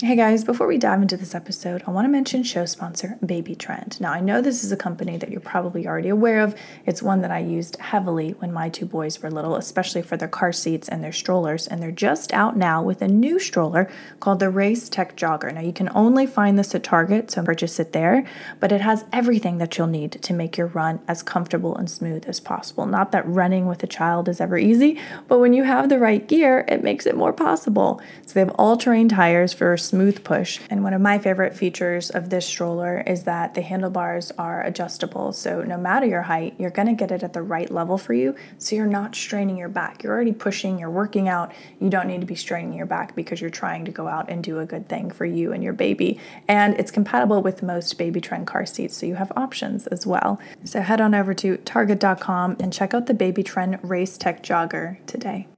[0.00, 3.56] Hey guys, before we dive into this episode, I want to mention show sponsor Baby
[3.56, 4.00] Trend.
[4.00, 6.54] Now, I know this is a company that you're probably already aware of.
[6.86, 10.28] It's one that I used heavily when my two boys were little, especially for their
[10.28, 11.66] car seats and their strollers.
[11.66, 15.52] And they're just out now with a new stroller called the Race Tech Jogger.
[15.52, 18.24] Now, you can only find this at Target, so purchase it there,
[18.60, 22.24] but it has everything that you'll need to make your run as comfortable and smooth
[22.28, 22.86] as possible.
[22.86, 26.24] Not that running with a child is ever easy, but when you have the right
[26.24, 28.00] gear, it makes it more possible.
[28.26, 30.60] So they have all terrain tires for smooth push.
[30.70, 35.32] And one of my favorite features of this stroller is that the handlebars are adjustable.
[35.32, 38.12] So no matter your height, you're going to get it at the right level for
[38.12, 38.34] you.
[38.58, 40.02] So you're not straining your back.
[40.02, 41.52] You're already pushing, you're working out.
[41.80, 44.42] You don't need to be straining your back because you're trying to go out and
[44.42, 46.20] do a good thing for you and your baby.
[46.46, 48.96] And it's compatible with most baby trend car seats.
[48.96, 50.40] So you have options as well.
[50.64, 55.04] So head on over to target.com and check out the Baby Trend Race Tech Jogger
[55.06, 55.48] today.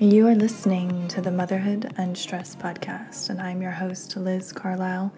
[0.00, 5.12] You are listening to the Motherhood Unstressed podcast, and I'm your host, Liz Carlisle.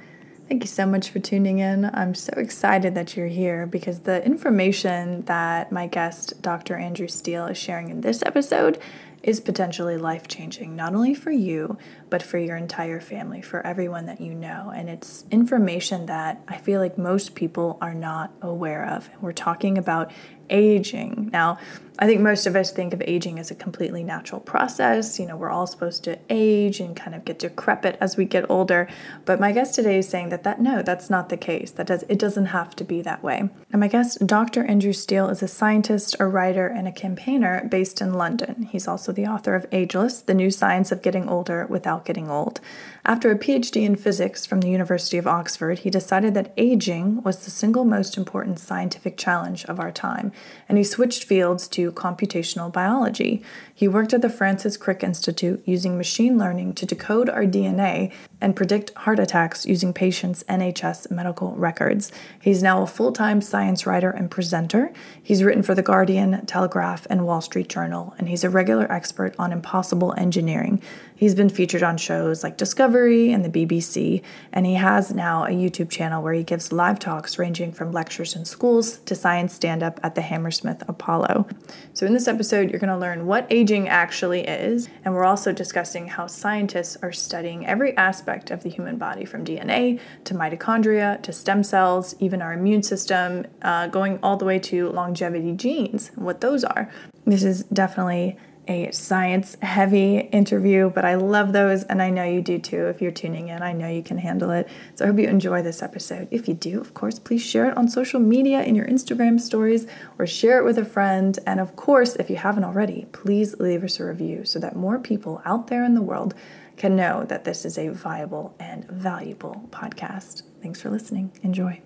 [0.48, 1.84] Thank you so much for tuning in.
[1.92, 6.76] I'm so excited that you're here because the information that my guest, Dr.
[6.76, 8.78] Andrew Steele, is sharing in this episode
[9.22, 11.76] is potentially life changing, not only for you,
[12.08, 14.72] but for your entire family, for everyone that you know.
[14.74, 19.10] And it's information that I feel like most people are not aware of.
[19.20, 20.10] We're talking about
[20.50, 21.30] aging.
[21.32, 21.58] Now,
[22.02, 25.18] I think most of us think of aging as a completely natural process.
[25.18, 28.48] You know, we're all supposed to age and kind of get decrepit as we get
[28.48, 28.88] older.
[29.26, 31.70] But my guest today is saying that that no, that's not the case.
[31.72, 33.50] That does it doesn't have to be that way.
[33.70, 34.64] And my guest, Dr.
[34.64, 38.68] Andrew Steele, is a scientist, a writer, and a campaigner based in London.
[38.72, 42.60] He's also the author of Ageless: The New Science of Getting Older Without Getting Old.
[43.04, 47.44] After a PhD in physics from the University of Oxford, he decided that aging was
[47.44, 50.32] the single most important scientific challenge of our time,
[50.68, 53.42] and he switched fields to computational biology.
[53.74, 58.56] He worked at the Francis Crick Institute using machine learning to decode our DNA and
[58.56, 62.10] predict heart attacks using patients' NHS medical records.
[62.40, 64.92] He's now a full time science writer and presenter.
[65.22, 69.34] He's written for The Guardian, Telegraph, and Wall Street Journal, and he's a regular expert
[69.38, 70.82] on impossible engineering.
[71.14, 75.50] He's been featured on shows like Discovery and the BBC, and he has now a
[75.50, 79.82] YouTube channel where he gives live talks ranging from lectures in schools to science stand
[79.82, 81.46] up at the Hammersmith Apollo.
[81.92, 85.52] So, in this episode, you're going to learn what aging actually is, and we're also
[85.52, 91.20] discussing how scientists are studying every aspect of the human body from DNA to mitochondria
[91.22, 96.10] to stem cells, even our immune system, uh, going all the way to longevity genes
[96.14, 96.90] and what those are.
[97.24, 98.38] This is definitely
[98.70, 102.86] a science heavy interview, but I love those, and I know you do too.
[102.86, 104.68] If you're tuning in, I know you can handle it.
[104.94, 106.28] So I hope you enjoy this episode.
[106.30, 109.88] If you do, of course, please share it on social media in your Instagram stories
[110.18, 111.36] or share it with a friend.
[111.46, 115.00] And of course, if you haven't already, please leave us a review so that more
[115.00, 116.34] people out there in the world
[116.76, 120.42] can know that this is a viable and valuable podcast.
[120.62, 121.32] Thanks for listening.
[121.42, 121.80] Enjoy.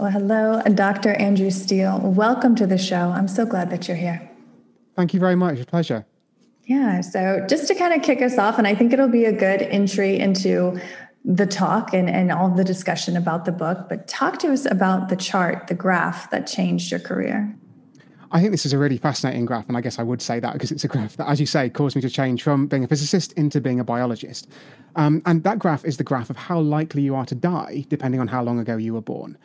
[0.00, 1.12] Well, hello, Dr.
[1.12, 2.00] Andrew Steele.
[2.00, 3.10] Welcome to the show.
[3.10, 4.30] I'm so glad that you're here.
[4.96, 5.54] Thank you very much.
[5.54, 6.06] It's a pleasure.
[6.64, 7.00] Yeah.
[7.00, 9.62] So, just to kind of kick us off, and I think it'll be a good
[9.62, 10.80] entry into
[11.24, 15.08] the talk and, and all the discussion about the book, but talk to us about
[15.08, 17.54] the chart, the graph that changed your career.
[18.32, 20.52] I think this is a really fascinating graph, and I guess I would say that
[20.52, 22.88] because it's a graph that, as you say, caused me to change from being a
[22.88, 24.48] physicist into being a biologist.
[24.96, 28.20] Um, and that graph is the graph of how likely you are to die, depending
[28.20, 29.38] on how long ago you were born.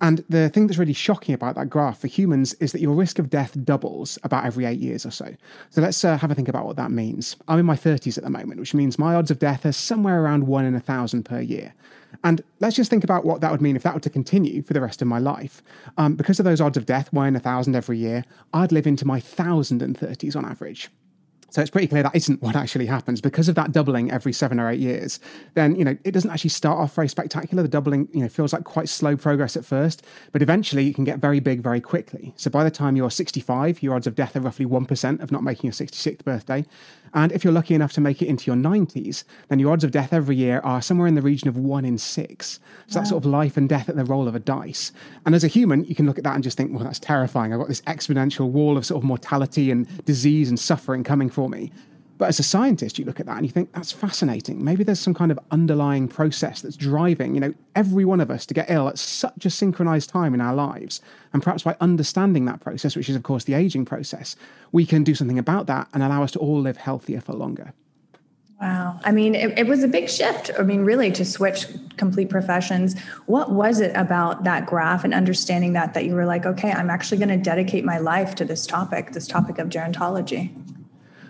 [0.00, 3.18] And the thing that's really shocking about that graph for humans is that your risk
[3.18, 5.34] of death doubles about every eight years or so.
[5.70, 7.36] So let's uh, have a think about what that means.
[7.48, 10.22] I'm in my 30s at the moment, which means my odds of death are somewhere
[10.22, 11.72] around one in a thousand per year.
[12.24, 14.74] And let's just think about what that would mean if that were to continue for
[14.74, 15.62] the rest of my life.
[15.96, 18.86] Um, because of those odds of death, one in a thousand every year, I'd live
[18.86, 20.90] into my thousand and thirties on average.
[21.56, 24.60] So it's pretty clear that isn't what actually happens because of that doubling every seven
[24.60, 25.18] or eight years.
[25.54, 27.62] Then you know it doesn't actually start off very spectacular.
[27.62, 31.04] The doubling you know feels like quite slow progress at first, but eventually it can
[31.04, 32.34] get very big very quickly.
[32.36, 35.32] So by the time you're 65, your odds of death are roughly one percent of
[35.32, 36.66] not making your 66th birthday,
[37.16, 39.90] and if you're lucky enough to make it into your 90s, then your odds of
[39.90, 42.60] death every year are somewhere in the region of one in six.
[42.88, 43.00] So wow.
[43.00, 44.92] that's sort of life and death at the roll of a dice.
[45.24, 47.54] And as a human, you can look at that and just think, well, that's terrifying.
[47.54, 51.45] I've got this exponential wall of sort of mortality and disease and suffering coming for
[51.48, 51.72] me.
[52.18, 54.64] But as a scientist, you look at that and you think that's fascinating.
[54.64, 58.46] Maybe there's some kind of underlying process that's driving, you know, every one of us
[58.46, 61.02] to get ill at such a synchronized time in our lives.
[61.34, 64.34] And perhaps by understanding that process, which is of course the aging process,
[64.72, 67.74] we can do something about that and allow us to all live healthier for longer.
[68.62, 68.98] Wow.
[69.04, 70.50] I mean, it, it was a big shift.
[70.58, 71.66] I mean, really to switch
[71.98, 72.98] complete professions.
[73.26, 76.88] What was it about that graph and understanding that that you were like, okay, I'm
[76.88, 80.54] actually going to dedicate my life to this topic, this topic of gerontology?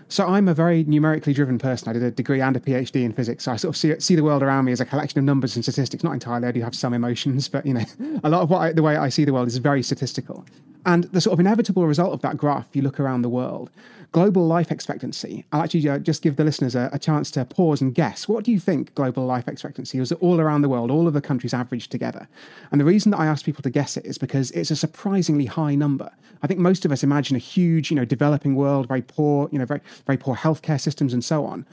[0.09, 1.89] So I'm a very numerically driven person.
[1.89, 3.45] I did a degree and a PhD in physics.
[3.45, 5.57] So I sort of see see the world around me as a collection of numbers
[5.57, 6.05] and statistics.
[6.05, 6.47] Not entirely.
[6.47, 7.85] I do have some emotions, but you know,
[8.25, 10.45] a lot of what I, the way I see the world is very statistical.
[10.87, 13.71] And the sort of inevitable result of that graph, if you look around the world,
[14.13, 15.45] global life expectancy.
[15.53, 18.29] I'll actually uh, just give the listeners a, a, chance to pause and guess.
[18.29, 21.21] What do you think global life expectancy is all around the world, all of the
[21.21, 22.29] countries averaged together?
[22.71, 25.47] And the reason that I ask people to guess it is because it's a surprisingly
[25.47, 26.11] high number.
[26.43, 29.59] I think most of us imagine a huge, you know, developing world, very poor, you
[29.59, 31.67] know, very very poor healthcare systems and so on.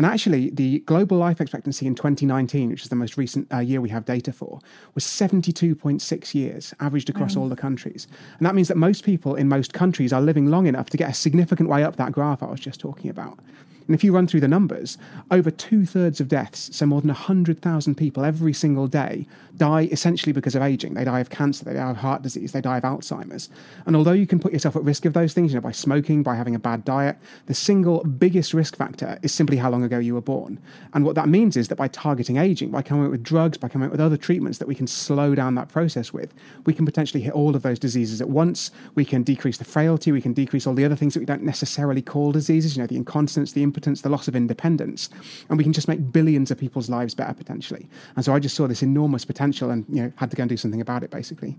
[0.00, 3.82] And actually, the global life expectancy in 2019, which is the most recent uh, year
[3.82, 4.58] we have data for,
[4.94, 7.36] was 72.6 years, averaged across mm.
[7.42, 8.08] all the countries.
[8.38, 11.10] And that means that most people in most countries are living long enough to get
[11.10, 13.40] a significant way up that graph I was just talking about.
[13.86, 14.98] And if you run through the numbers,
[15.30, 20.32] over two thirds of deaths, so more than 100,000 people every single day, die essentially
[20.32, 20.94] because of aging.
[20.94, 23.50] They die of cancer, they die of heart disease, they die of Alzheimer's.
[23.86, 26.22] And although you can put yourself at risk of those things, you know, by smoking,
[26.22, 27.16] by having a bad diet,
[27.46, 30.58] the single biggest risk factor is simply how long ago you were born.
[30.94, 33.68] And what that means is that by targeting aging, by coming up with drugs, by
[33.68, 36.32] coming up with other treatments that we can slow down that process with,
[36.64, 38.70] we can potentially hit all of those diseases at once.
[38.94, 41.42] We can decrease the frailty, we can decrease all the other things that we don't
[41.42, 45.10] necessarily call diseases, you know, the incontinence, the impotence, the loss of independence,
[45.48, 47.88] and we can just make billions of people's lives better potentially.
[48.16, 50.50] And so I just saw this enormous potential and you know had to go and
[50.50, 51.52] do something about it basically.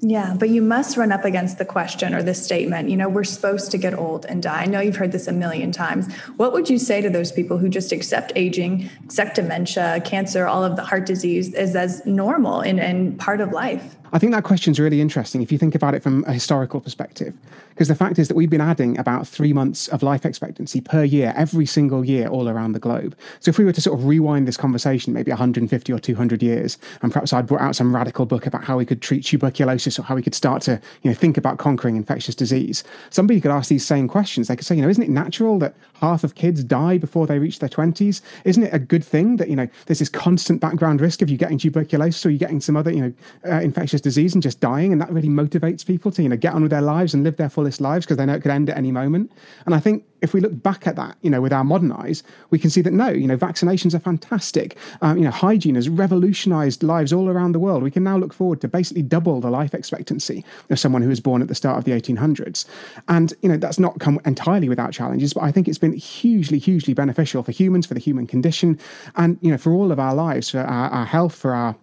[0.00, 3.24] Yeah, but you must run up against the question or the statement, you know, we're
[3.24, 4.62] supposed to get old and die.
[4.62, 6.12] I know you've heard this a million times.
[6.36, 10.62] What would you say to those people who just accept aging, accept dementia, cancer, all
[10.62, 13.96] of the heart disease as as normal and, and part of life?
[14.12, 16.80] I think that question is really interesting if you think about it from a historical
[16.80, 17.34] perspective.
[17.76, 21.04] Because the fact is that we've been adding about three months of life expectancy per
[21.04, 23.14] year, every single year, all around the globe.
[23.40, 26.78] So if we were to sort of rewind this conversation, maybe 150 or 200 years,
[27.02, 30.04] and perhaps I'd brought out some radical book about how we could treat tuberculosis or
[30.04, 33.68] how we could start to you know, think about conquering infectious disease, somebody could ask
[33.68, 34.48] these same questions.
[34.48, 37.38] They could say, you know, isn't it natural that half of kids die before they
[37.38, 38.22] reach their 20s?
[38.44, 41.36] Isn't it a good thing that, you know, there's this constant background risk of you
[41.36, 43.12] getting tuberculosis or you getting some other, you know,
[43.52, 44.92] uh, infectious disease and just dying?
[44.92, 47.36] And that really motivates people to, you know, get on with their lives and live
[47.36, 49.30] their fullest lives because they know it could end at any moment.
[49.64, 52.22] And I think if we look back at that, you know, with our modern eyes,
[52.50, 54.76] we can see that no, you know, vaccinations are fantastic.
[55.02, 57.82] Um, you know, hygiene has revolutionized lives all around the world.
[57.82, 61.20] We can now look forward to basically double the life expectancy of someone who was
[61.20, 62.64] born at the start of the 1800s.
[63.08, 66.58] And, you know, that's not come entirely without challenges, but I think it's been hugely,
[66.58, 68.78] hugely beneficial for humans, for the human condition,
[69.16, 71.76] and, you know, for all of our lives, for our, our health, for our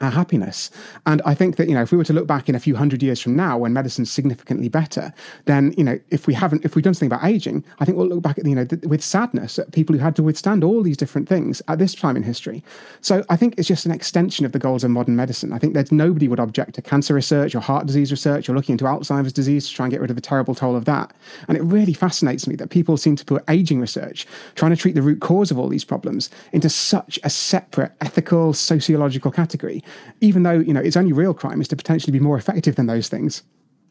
[0.00, 0.70] our happiness.
[1.06, 2.76] And I think that, you know, if we were to look back in a few
[2.76, 5.12] hundred years from now when medicine's significantly better,
[5.46, 8.06] then, you know, if we haven't, if we've done something about aging, I think we'll
[8.06, 10.82] look back at, you know, th- with sadness at people who had to withstand all
[10.82, 12.62] these different things at this time in history.
[13.00, 15.52] So I think it's just an extension of the goals of modern medicine.
[15.52, 18.74] I think that nobody would object to cancer research or heart disease research or looking
[18.74, 21.12] into Alzheimer's disease to try and get rid of the terrible toll of that.
[21.48, 24.94] And it really fascinates me that people seem to put aging research, trying to treat
[24.94, 29.82] the root cause of all these problems, into such a separate ethical, sociological category
[30.20, 32.86] even though you know its only real crime is to potentially be more effective than
[32.86, 33.42] those things.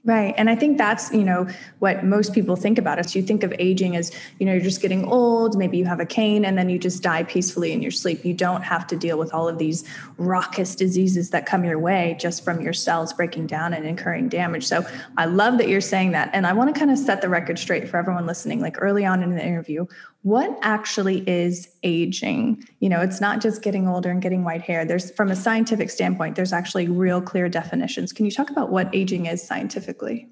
[0.07, 0.33] Right.
[0.37, 1.49] And I think that's, you know,
[1.79, 3.13] what most people think about us.
[3.13, 6.05] You think of aging as, you know, you're just getting old, maybe you have a
[6.05, 8.23] cane and then you just die peacefully in your sleep.
[8.23, 9.83] You don't have to deal with all of these
[10.15, 14.65] raucous diseases that come your way just from your cells breaking down and incurring damage.
[14.65, 14.85] So
[15.17, 16.29] I love that you're saying that.
[16.31, 18.61] And I want to kind of set the record straight for everyone listening.
[18.61, 19.87] Like early on in the interview,
[20.23, 24.83] what actually is aging you know it's not just getting older and getting white hair
[24.85, 28.93] there's from a scientific standpoint there's actually real clear definitions can you talk about what
[28.93, 30.27] aging is scientifically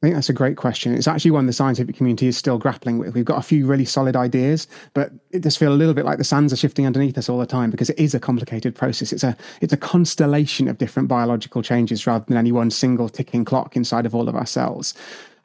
[0.00, 0.94] I think that's a great question.
[0.94, 3.14] It's actually one the scientific community is still grappling with.
[3.14, 6.18] We've got a few really solid ideas, but it does feel a little bit like
[6.18, 9.12] the sands are shifting underneath us all the time because it is a complicated process.
[9.12, 13.44] It's a it's a constellation of different biological changes rather than any one single ticking
[13.44, 14.94] clock inside of all of our cells.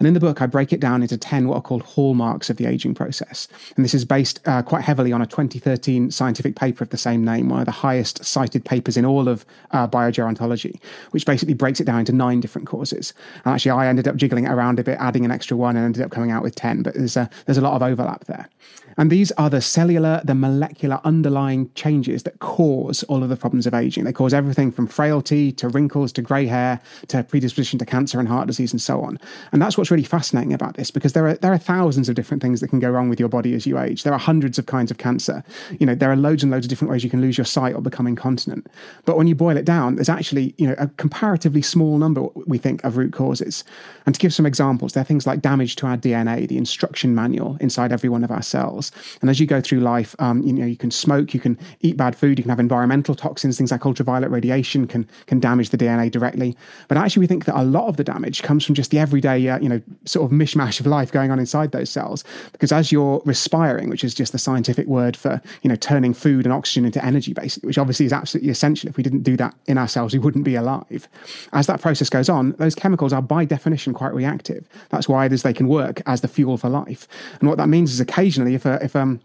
[0.03, 2.57] And in the book, I break it down into 10 what are called hallmarks of
[2.57, 3.47] the aging process.
[3.77, 7.23] And this is based uh, quite heavily on a 2013 scientific paper of the same
[7.23, 10.77] name, one of the highest cited papers in all of uh, biogerontology,
[11.11, 13.13] which basically breaks it down into nine different causes.
[13.45, 15.85] And actually, I ended up jiggling it around a bit, adding an extra one, and
[15.85, 18.49] ended up coming out with 10, but there's a, there's a lot of overlap there.
[18.97, 23.65] And these are the cellular, the molecular underlying changes that cause all of the problems
[23.65, 24.03] of aging.
[24.03, 28.27] They cause everything from frailty to wrinkles to grey hair to predisposition to cancer and
[28.27, 29.19] heart disease and so on.
[29.51, 32.41] And that's what's really fascinating about this because there are there are thousands of different
[32.41, 34.03] things that can go wrong with your body as you age.
[34.03, 35.43] There are hundreds of kinds of cancer.
[35.79, 37.75] You know, there are loads and loads of different ways you can lose your sight
[37.75, 38.65] or become incontinent.
[39.05, 42.57] But when you boil it down, there's actually, you know, a comparatively small number we
[42.57, 43.63] think of root causes.
[44.05, 47.13] And to give some examples, there are things like damage to our DNA, the instruction
[47.13, 48.91] manual inside every one of our cells.
[49.21, 51.97] And as you go through life, um, you know, you can smoke, you can eat
[51.97, 55.77] bad food, you can have environmental toxins, things like ultraviolet radiation can can damage the
[55.77, 56.57] DNA directly.
[56.87, 59.47] But actually, we think that a lot of the damage comes from just the everyday,
[59.47, 59.72] uh, you know,
[60.05, 62.23] sort of mishmash of life going on inside those cells.
[62.51, 66.45] Because as you're respiring, which is just the scientific word for, you know, turning food
[66.45, 68.89] and oxygen into energy, basically, which obviously is absolutely essential.
[68.89, 71.07] If we didn't do that in ourselves, we wouldn't be alive.
[71.53, 74.67] As that process goes on, those chemicals are by definition quite reactive.
[74.89, 77.07] That's why they can work as the fuel for life.
[77.39, 79.19] And what that means is occasionally, if a, if um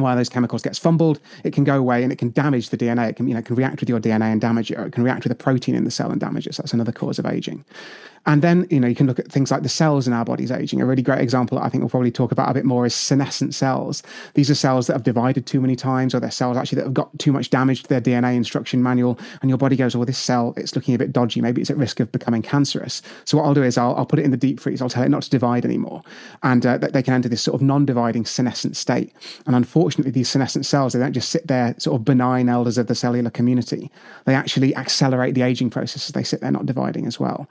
[0.00, 2.76] one of those chemicals gets fumbled, it can go away and it can damage the
[2.76, 3.10] DNA.
[3.10, 5.04] It can, you know, can react with your DNA and damage it, or it can
[5.04, 6.54] react with a protein in the cell and damage it.
[6.54, 7.64] So that's another cause of aging.
[8.26, 10.50] And then, you know, you can look at things like the cells in our bodies
[10.50, 10.80] aging.
[10.80, 13.54] A really great example I think we'll probably talk about a bit more is senescent
[13.54, 14.02] cells.
[14.34, 16.94] These are cells that have divided too many times, or they're cells actually that have
[16.94, 19.18] got too much damage to their DNA instruction manual.
[19.40, 21.40] And your body goes, well, this cell, it's looking a bit dodgy.
[21.40, 23.00] Maybe it's at risk of becoming cancerous.
[23.24, 24.82] So what I'll do is I'll, I'll put it in the deep freeze.
[24.82, 26.02] I'll tell it not to divide anymore.
[26.42, 29.14] And uh, they can enter this sort of non-dividing senescent state.
[29.46, 32.86] And unfortunately, these senescent cells, they don't just sit there sort of benign elders of
[32.86, 33.90] the cellular community.
[34.26, 37.48] They actually accelerate the aging process as they sit there not dividing as well.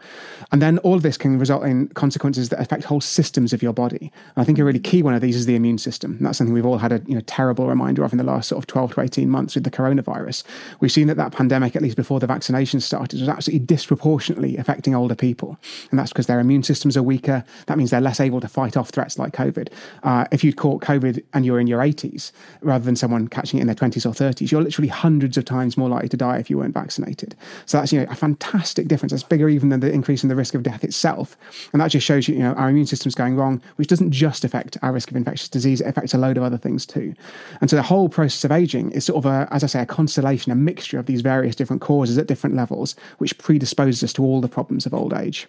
[0.51, 3.73] And then all of this can result in consequences that affect whole systems of your
[3.73, 4.11] body.
[4.35, 6.15] And I think a really key one of these is the immune system.
[6.17, 8.49] And that's something we've all had a you know, terrible reminder of in the last
[8.49, 10.43] sort of 12 to 18 months with the coronavirus.
[10.79, 14.95] We've seen that that pandemic, at least before the vaccination started, was absolutely disproportionately affecting
[14.95, 15.57] older people.
[15.91, 17.43] And that's because their immune systems are weaker.
[17.67, 19.69] That means they're less able to fight off threats like COVID.
[20.03, 23.61] Uh, if you'd caught COVID and you're in your 80s, rather than someone catching it
[23.61, 26.49] in their 20s or 30s, you're literally hundreds of times more likely to die if
[26.49, 27.35] you weren't vaccinated.
[27.65, 29.11] So that's you know a fantastic difference.
[29.11, 31.37] That's bigger even than the increase in the risk of death itself.
[31.73, 34.43] And that just shows you, you know, our immune system's going wrong, which doesn't just
[34.43, 37.13] affect our risk of infectious disease, it affects a load of other things too.
[37.61, 39.85] And so the whole process of aging is sort of a, as I say, a
[39.85, 44.23] constellation, a mixture of these various different causes at different levels, which predisposes us to
[44.23, 45.47] all the problems of old age.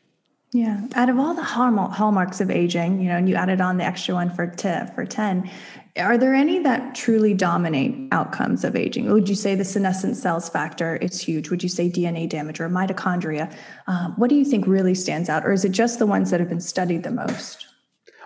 [0.52, 0.84] Yeah.
[0.96, 4.14] Out of all the hallmarks of aging, you know, and you added on the extra
[4.14, 5.48] one for t- for 10,
[5.96, 9.12] are there any that truly dominate outcomes of aging?
[9.12, 11.50] Would you say the senescent cells factor is huge?
[11.50, 13.52] Would you say DNA damage or mitochondria?
[13.86, 15.44] Um, what do you think really stands out?
[15.44, 17.69] Or is it just the ones that have been studied the most?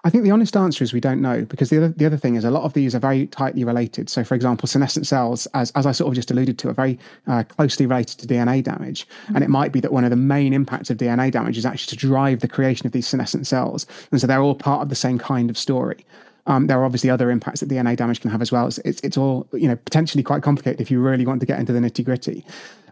[0.06, 2.34] I think the honest answer is we don't know because the other the other thing
[2.34, 4.10] is a lot of these are very tightly related.
[4.10, 6.98] So, for example, senescent cells, as as I sort of just alluded to, are very
[7.26, 9.36] uh, closely related to DNA damage, mm-hmm.
[9.36, 11.96] and it might be that one of the main impacts of DNA damage is actually
[11.96, 14.94] to drive the creation of these senescent cells, and so they're all part of the
[14.94, 16.04] same kind of story.
[16.46, 18.66] Um, there are obviously other impacts that DNA damage can have as well.
[18.66, 21.58] It's, it's, it's all you know potentially quite complicated if you really want to get
[21.58, 22.44] into the nitty gritty.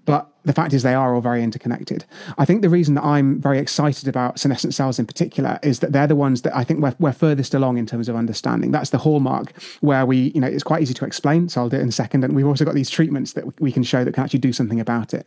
[0.05, 2.05] But the fact is they are all very interconnected.
[2.37, 5.93] I think the reason that I'm very excited about senescent cells in particular is that
[5.93, 8.73] they're the ones that I think we're, we're furthest along in terms of understanding.
[8.73, 11.49] That's the hallmark where we, you know, it's quite easy to explain.
[11.49, 12.25] So I'll do it in a second.
[12.25, 14.81] And we've also got these treatments that we can show that can actually do something
[14.81, 15.27] about it.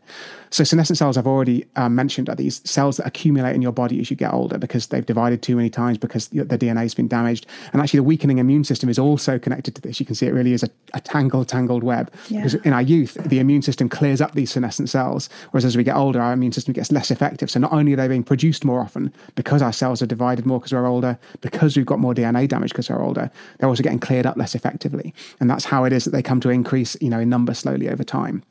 [0.49, 4.01] So senescent cells I've already um, mentioned are these cells that accumulate in your body
[4.01, 7.07] as you get older because they've divided too many times because the DNA has been
[7.07, 7.45] damaged.
[7.71, 9.99] And actually the weakening immune system is also connected to this.
[9.99, 12.11] You can see it really is a, a tangled, tangled web.
[12.27, 12.39] Yeah.
[12.39, 15.83] Because in our youth, the immune system clears up these senescent cells Whereas as we
[15.83, 17.49] get older, our immune system gets less effective.
[17.49, 20.59] So not only are they being produced more often because our cells are divided more
[20.59, 23.99] because we're older, because we've got more DNA damage because we're older, they're also getting
[23.99, 25.13] cleared up less effectively.
[25.39, 27.89] And that's how it is that they come to increase, you know, in number slowly
[27.89, 28.43] over time.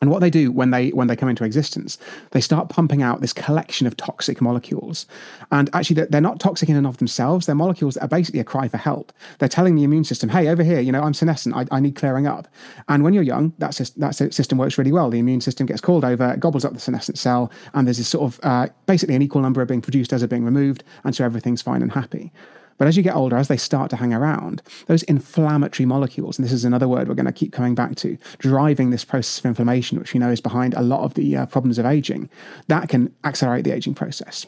[0.00, 1.98] And what they do when they when they come into existence,
[2.32, 5.06] they start pumping out this collection of toxic molecules.
[5.50, 7.46] And actually, they're not toxic in and of themselves.
[7.46, 9.12] They're molecules that are basically a cry for help.
[9.38, 11.54] They're telling the immune system, "Hey, over here, you know, I'm senescent.
[11.54, 12.48] I, I need clearing up."
[12.88, 15.10] And when you're young, that system works really well.
[15.10, 18.24] The immune system gets called over, gobbles up the senescent cell, and there's this sort
[18.24, 21.24] of uh, basically an equal number are being produced as are being removed, and so
[21.24, 22.32] everything's fine and happy.
[22.78, 26.44] But as you get older, as they start to hang around, those inflammatory molecules, and
[26.44, 29.46] this is another word we're going to keep coming back to, driving this process of
[29.46, 32.28] inflammation, which we know is behind a lot of the uh, problems of aging,
[32.68, 34.46] that can accelerate the aging process.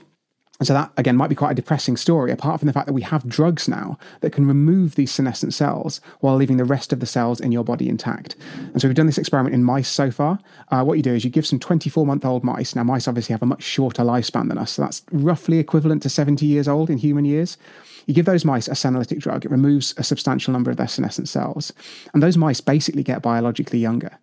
[0.58, 2.92] And so that again might be quite a depressing story, apart from the fact that
[2.92, 7.00] we have drugs now that can remove these senescent cells while leaving the rest of
[7.00, 8.36] the cells in your body intact.
[8.72, 10.38] And so we've done this experiment in mice so far.
[10.70, 12.74] Uh, what you do is you give some 24 month old mice.
[12.74, 16.08] Now, mice obviously have a much shorter lifespan than us, so that's roughly equivalent to
[16.08, 17.58] 70 years old in human years.
[18.06, 21.28] You give those mice a senolytic drug, it removes a substantial number of their senescent
[21.28, 21.72] cells.
[22.14, 24.16] And those mice basically get biologically younger.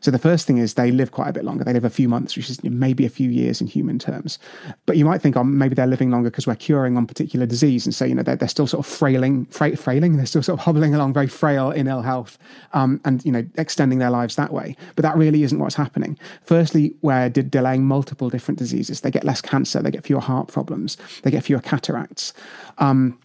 [0.00, 1.64] So the first thing is they live quite a bit longer.
[1.64, 4.38] They live a few months, which is maybe a few years in human terms.
[4.86, 7.86] But you might think, oh, maybe they're living longer because we're curing one particular disease.
[7.86, 10.58] And so, you know, they're, they're still sort of frailing, fra- frailing, they're still sort
[10.58, 12.38] of hobbling along very frail in ill health
[12.72, 14.76] um, and, you know, extending their lives that way.
[14.96, 16.18] But that really isn't what's happening.
[16.42, 19.02] Firstly, we're de- delaying multiple different diseases.
[19.02, 22.32] They get less cancer, they get fewer heart problems, they get fewer cataracts.
[22.78, 23.18] Um,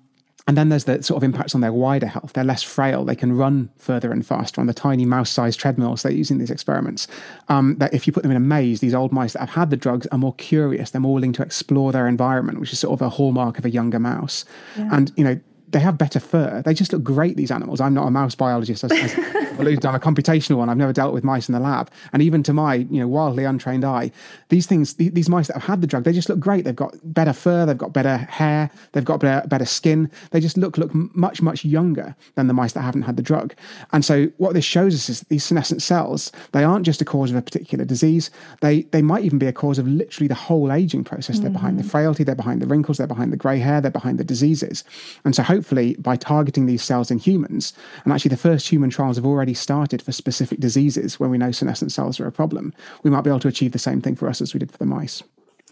[0.47, 2.33] and then there's the sort of impacts on their wider health.
[2.33, 3.03] They're less frail.
[3.03, 6.51] They can run further and faster on the tiny mouse-sized treadmills they use in these
[6.51, 7.07] experiments.
[7.49, 9.71] Um, that if you put them in a maze, these old mice that have had
[9.71, 10.91] the drugs are more curious.
[10.91, 13.71] They're more willing to explore their environment, which is sort of a hallmark of a
[13.71, 14.45] younger mouse.
[14.77, 14.89] Yeah.
[14.91, 16.61] And you know, they have better fur.
[16.61, 17.81] They just look great, these animals.
[17.81, 19.13] I'm not a mouse biologist, as, as
[19.59, 20.69] alluded, I'm a computational one.
[20.69, 21.89] I've never dealt with mice in the lab.
[22.13, 24.11] And even to my, you know, wildly untrained eye,
[24.49, 26.65] these things, these mice that have had the drug, they just look great.
[26.65, 30.09] They've got better fur, they've got better hair, they've got better, better skin.
[30.31, 33.53] They just look look much, much younger than the mice that haven't had the drug.
[33.93, 37.31] And so what this shows us is these senescent cells, they aren't just a cause
[37.31, 38.29] of a particular disease.
[38.61, 41.35] They they might even be a cause of literally the whole aging process.
[41.35, 41.43] Mm-hmm.
[41.43, 41.91] They're behind the mm.
[41.91, 44.83] frailty, they're behind the wrinkles, they're behind the grey hair, they're behind the diseases.
[45.23, 49.17] And so hopefully by targeting these cells in humans, and actually the first human trials
[49.17, 52.73] have already started for specific diseases when we know senescent cells are a problem,
[53.03, 54.77] we might be able to achieve the same thing for us as we did for
[54.77, 55.23] the mice.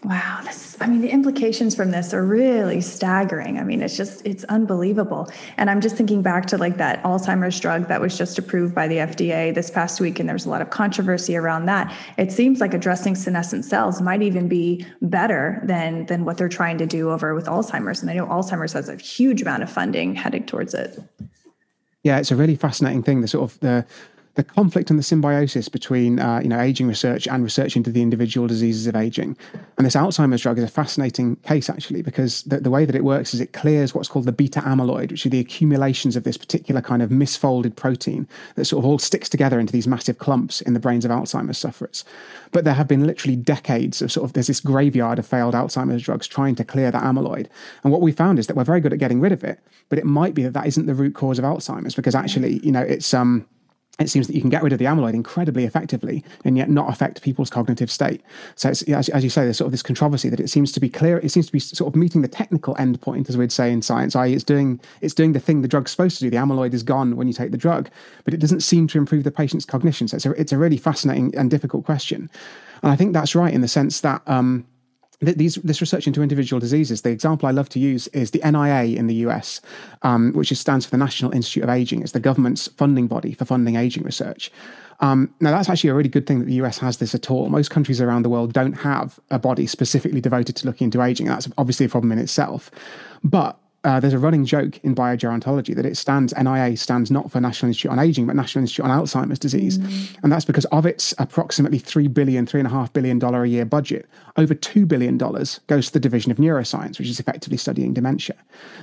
[0.06, 3.58] Wow, this I mean the implications from this are really staggering.
[3.58, 5.32] I mean, it's just it's unbelievable.
[5.56, 8.90] And I'm just thinking back to like that Alzheimer's drug that was just approved by
[8.90, 11.96] the FDA this past week and there's a lot of controversy around that.
[12.18, 16.78] It seems like addressing senescent cells might even be better than than what they're trying
[16.80, 20.16] to do over with Alzheimer's and I know Alzheimer's has a huge amount of funding
[20.16, 21.00] heading towards it.
[22.04, 23.86] Yeah, it's a really fascinating thing the sort of the
[24.36, 28.02] the conflict and the symbiosis between uh, you know aging research and research into the
[28.02, 29.38] individual diseases of aging.
[29.78, 33.04] And this Alzheimer's drug is a fascinating case actually because the, the way that it
[33.04, 36.38] works is it clears what's called the beta amyloid, which are the accumulations of this
[36.38, 40.62] particular kind of misfolded protein that sort of all sticks together into these massive clumps
[40.62, 42.04] in the brains of Alzheimer's sufferers.
[42.52, 46.04] But there have been literally decades of sort of there's this graveyard of failed Alzheimer's
[46.04, 47.48] drugs trying to clear that amyloid.
[47.84, 49.60] And what we found is that we're very good at getting rid of it,
[49.90, 52.72] but it might be that that isn't the root cause of Alzheimer's because actually, you
[52.72, 53.46] know, it's um
[54.00, 56.90] it seems that you can get rid of the amyloid incredibly effectively and yet not
[56.90, 58.24] affect people's cognitive state.
[58.56, 60.90] So, as, as, you say, there's sort of this controversy that it seems to be
[60.90, 61.20] clear.
[61.20, 64.16] It seems to be sort of meeting the technical endpoint, as we'd say in science.
[64.16, 66.32] I.e., it's doing it's doing the thing the drug's supposed to do.
[66.32, 67.90] The amyloid is gone when you take the drug,
[68.24, 70.08] but it doesn't seem to improve the patient's cognition.
[70.08, 72.32] So, it's a, it's a really fascinating and difficult question.
[72.82, 74.22] And I think that's right in the sense that.
[74.26, 74.66] Um,
[75.24, 78.98] these, this research into individual diseases, the example I love to use is the NIA
[78.98, 79.62] in the US,
[80.02, 82.02] um, which stands for the National Institute of Aging.
[82.02, 84.52] It's the government's funding body for funding aging research.
[85.00, 87.50] Um, now, that's actually a really good thing that the US has this at all.
[87.50, 91.28] Most countries around the world don't have a body specifically devoted to looking into aging.
[91.28, 92.72] That's obviously a problem in itself.
[93.24, 97.42] But uh, there's a running joke in biogerontology that it stands NIA stands not for
[97.42, 100.18] National Institute on Aging, but National Institute on Alzheimer's disease, mm.
[100.24, 103.50] and that's because of its approximately three billion, three and a half billion dollar a
[103.50, 107.58] year budget, over two billion dollars goes to the division of neuroscience, which is effectively
[107.58, 108.36] studying dementia.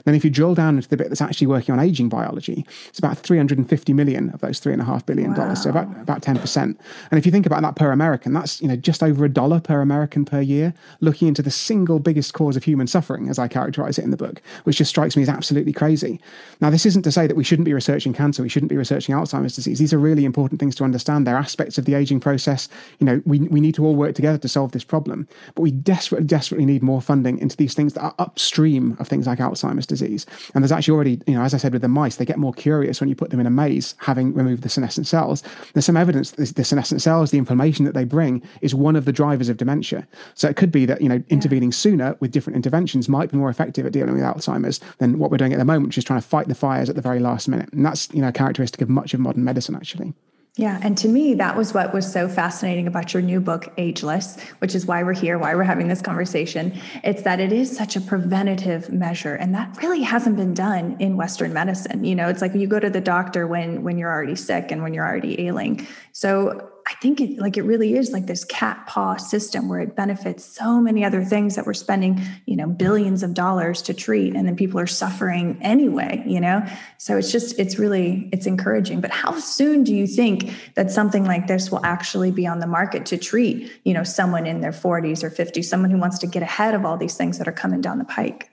[0.04, 2.98] Then, if you drill down into the bit that's actually working on aging biology, it's
[2.98, 5.62] about 350 million of those three and a half billion dollars, wow.
[5.62, 6.80] so about about 10 percent.
[7.10, 9.60] And if you think about that per American, that's you know just over a dollar
[9.60, 13.48] per American per year, looking into the single biggest cause of human suffering, as I
[13.48, 16.20] characterize it in the book, which just strikes me as absolutely crazy.
[16.60, 19.14] Now, this isn't to say that we shouldn't be researching cancer, we shouldn't be researching
[19.14, 19.78] Alzheimer's disease.
[19.78, 21.26] These are really important things to understand.
[21.26, 22.68] They're aspects of the aging process.
[22.98, 25.26] You know, we, we need to all work together to solve this problem.
[25.54, 29.26] But we desperately, desperately need more funding into these things that are upstream of things
[29.26, 30.26] like Alzheimer's disease.
[30.54, 32.52] And there's actually already, you know, as I said with the mice, they get more
[32.52, 35.42] curious when you put them in a maze, having removed the senescent cells.
[35.72, 39.04] There's some evidence that the senescent cells, the inflammation that they bring, is one of
[39.04, 40.06] the drivers of dementia.
[40.34, 43.50] So it could be that, you know, intervening sooner with different interventions might be more
[43.50, 46.20] effective at dealing with Alzheimer's than what we're doing at the moment, which is trying
[46.20, 47.72] to fight the fires at the very last minute.
[47.72, 50.14] And that's, you know, characteristic of much of modern medicine, actually.
[50.56, 50.80] Yeah.
[50.82, 54.74] And to me, that was what was so fascinating about your new book, Ageless, which
[54.74, 56.78] is why we're here, why we're having this conversation.
[57.04, 59.36] It's that it is such a preventative measure.
[59.36, 62.04] And that really hasn't been done in Western medicine.
[62.04, 64.82] You know, it's like you go to the doctor when when you're already sick and
[64.82, 65.86] when you're already ailing.
[66.12, 69.94] So I think it like it really is like this cat paw system where it
[69.94, 74.34] benefits so many other things that we're spending, you know, billions of dollars to treat
[74.34, 76.66] and then people are suffering anyway, you know?
[76.98, 79.00] So it's just it's really it's encouraging.
[79.00, 82.66] But how soon do you think that something like this will actually be on the
[82.66, 86.26] market to treat, you know, someone in their 40s or 50s, someone who wants to
[86.26, 88.50] get ahead of all these things that are coming down the pike?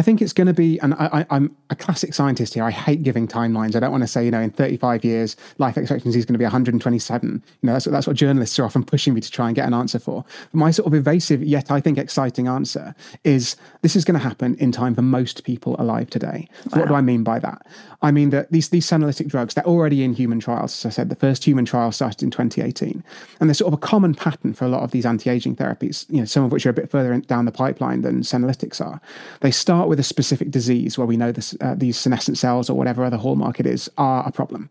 [0.00, 2.64] I think it's going to be, and I, am a classic scientist here.
[2.64, 3.76] I hate giving timelines.
[3.76, 6.38] I don't want to say, you know, in 35 years, life expectancy is going to
[6.38, 7.28] be 127.
[7.60, 9.74] You know, that's, that's what journalists are often pushing me to try and get an
[9.74, 10.24] answer for.
[10.52, 14.26] But my sort of evasive, yet I think exciting answer is this is going to
[14.26, 16.48] happen in time for most people alive today.
[16.70, 16.80] So wow.
[16.80, 17.66] what do I mean by that?
[18.00, 20.72] I mean that these, these senolytic drugs, they're already in human trials.
[20.72, 23.04] As I said, the first human trial started in 2018.
[23.38, 26.20] And there's sort of a common pattern for a lot of these anti-aging therapies, you
[26.20, 29.02] know, some of which are a bit further in, down the pipeline than senolytics are.
[29.40, 32.74] They start with a specific disease where we know this, uh, these senescent cells or
[32.74, 34.70] whatever other hallmark it is are a problem.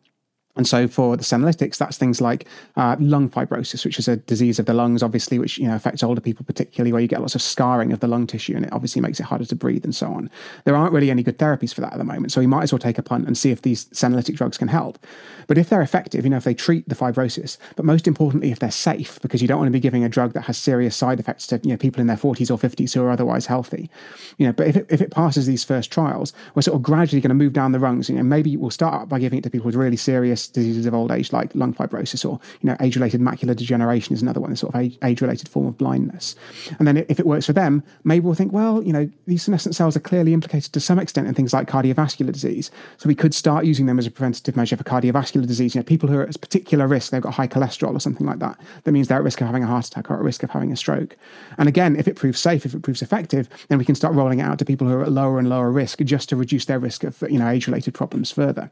[0.55, 4.59] And so for the senolytics, that's things like uh, lung fibrosis, which is a disease
[4.59, 7.35] of the lungs, obviously, which you know affects older people particularly, where you get lots
[7.35, 9.95] of scarring of the lung tissue, and it obviously makes it harder to breathe and
[9.95, 10.29] so on.
[10.65, 12.73] There aren't really any good therapies for that at the moment, so we might as
[12.73, 14.99] well take a punt and see if these senolytic drugs can help.
[15.47, 18.59] But if they're effective, you know, if they treat the fibrosis, but most importantly, if
[18.59, 21.19] they're safe, because you don't want to be giving a drug that has serious side
[21.19, 23.89] effects to you know people in their 40s or 50s who are otherwise healthy,
[24.37, 24.53] you know.
[24.53, 27.35] But if it, if it passes these first trials, we're sort of gradually going to
[27.35, 29.75] move down the rungs, you know, maybe we'll start by giving it to people with
[29.75, 34.13] really serious diseases of old age, like lung fibrosis, or you know, age-related macular degeneration
[34.13, 36.35] is another one, a sort of age-related form of blindness.
[36.77, 39.75] And then if it works for them, maybe we'll think, well, you know, these senescent
[39.75, 43.33] cells are clearly implicated to some extent in things like cardiovascular disease, so we could
[43.33, 45.75] start using them as a preventative measure for cardiovascular disease.
[45.75, 48.39] You know, people who are at particular risk, they've got high cholesterol or something like
[48.39, 48.59] that.
[48.83, 50.71] That means they're at risk of having a heart attack or at risk of having
[50.71, 51.15] a stroke.
[51.57, 54.39] And again, if it proves safe, if it proves effective, then we can start rolling
[54.39, 56.79] it out to people who are at lower and lower risk just to reduce their
[56.79, 58.71] risk of you know age-related problems further.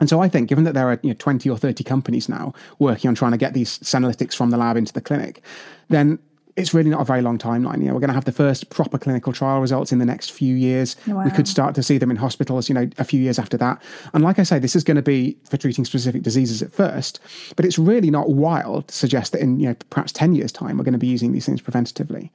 [0.00, 2.52] And so I think, given that there are you know, 20 or 30 companies now
[2.78, 5.42] working on trying to get these senolytics from the lab into the clinic,
[5.88, 6.18] then
[6.56, 7.80] it's really not a very long timeline.
[7.80, 10.32] You know, we're going to have the first proper clinical trial results in the next
[10.32, 10.96] few years.
[11.06, 11.22] Wow.
[11.24, 13.82] We could start to see them in hospitals, you know, a few years after that.
[14.14, 17.20] And like I say, this is going to be for treating specific diseases at first,
[17.56, 20.78] but it's really not wild to suggest that in, you know, perhaps 10 years' time,
[20.78, 22.30] we're going to be using these things preventatively.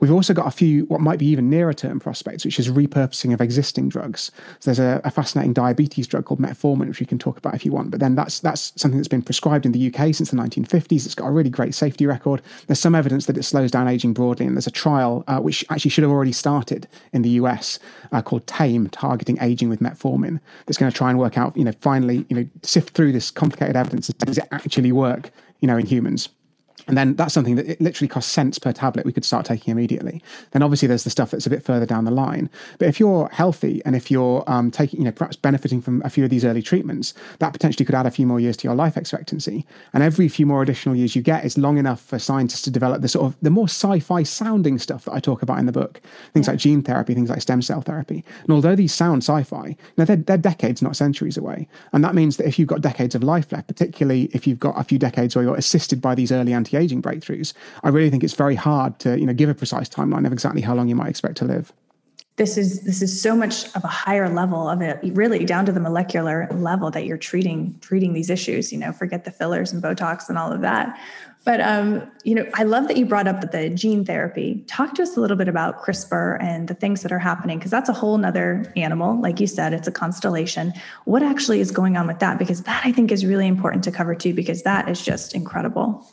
[0.00, 3.32] We've also got a few, what might be even nearer term prospects, which is repurposing
[3.32, 4.30] of existing drugs.
[4.60, 7.64] So there's a, a, fascinating diabetes drug called metformin, which we can talk about if
[7.64, 7.90] you want.
[7.90, 11.06] But then that's that's something that's been prescribed in the UK since the 1950s.
[11.06, 12.42] It's got a really great safety record.
[12.66, 15.64] There's some evidence that it slows down aging broadly, and there's a trial uh, which
[15.70, 17.78] actually should have already started in the US
[18.12, 20.40] uh, called TAME, targeting aging with metformin.
[20.66, 23.30] That's going to try and work out, you know, finally, you know, sift through this
[23.30, 24.08] complicated evidence.
[24.08, 25.30] Does it actually work,
[25.60, 26.28] you know, in humans?
[26.86, 29.72] And then that's something that it literally costs cents per tablet we could start taking
[29.72, 30.22] immediately.
[30.52, 32.48] Then obviously there's the stuff that's a bit further down the line.
[32.78, 36.10] But if you're healthy and if you're um, taking, you know, perhaps benefiting from a
[36.10, 38.76] few of these early treatments, that potentially could add a few more years to your
[38.76, 39.66] life expectancy.
[39.92, 43.02] And every few more additional years you get is long enough for scientists to develop
[43.02, 46.00] the sort of the more sci-fi sounding stuff that I talk about in the book.
[46.34, 48.24] Things like gene therapy, things like stem cell therapy.
[48.42, 51.66] And although these sound sci-fi, now they're, they're decades, not centuries away.
[51.92, 54.78] And that means that if you've got decades of life left, particularly if you've got
[54.78, 58.22] a few decades where you're assisted by these early anti anti-aging breakthroughs, I really think
[58.24, 60.94] it's very hard to you know give a precise timeline of exactly how long you
[60.94, 61.72] might expect to live.
[62.36, 65.72] This is this is so much of a higher level of it really down to
[65.72, 69.82] the molecular level that you're treating treating these issues you know forget the fillers and
[69.82, 71.00] botox and all of that.
[71.46, 74.62] But um, you know i love that you brought up the gene therapy.
[74.66, 77.70] Talk to us a little bit about crispr and the things that are happening because
[77.70, 80.74] that's a whole nother animal like you said it's a constellation.
[81.06, 82.38] What actually is going on with that?
[82.38, 86.06] Because that i think is really important to cover too because that is just incredible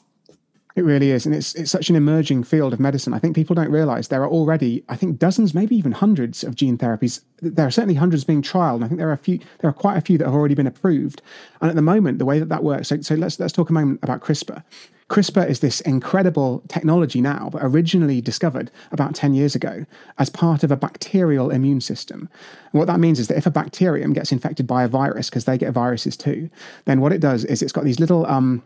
[0.76, 3.14] it really is, and it's it's such an emerging field of medicine.
[3.14, 6.56] I think people don't realize there are already, I think, dozens, maybe even hundreds of
[6.56, 7.22] gene therapies.
[7.42, 9.74] There are certainly hundreds being trialed, and I think there are a few, there are
[9.74, 11.22] quite a few that have already been approved.
[11.62, 13.74] And at the moment, the way that that works, so, so let's let's talk a
[13.74, 14.64] moment about CRISPR.
[15.10, 19.86] CRISPR is this incredible technology now, but originally discovered about 10 years ago
[20.18, 22.28] as part of a bacterial immune system.
[22.72, 25.46] And what that means is that if a bacterium gets infected by a virus, because
[25.46, 26.50] they get viruses too,
[26.86, 28.64] then what it does is it's got these little um,